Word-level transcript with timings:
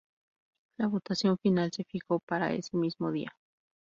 La 0.79 0.87
votación 0.87 1.37
final 1.37 1.71
se 1.71 1.83
fijó 1.83 2.19
para 2.21 2.53
ese 2.53 2.75
mismo 2.75 3.11
día. 3.11 3.37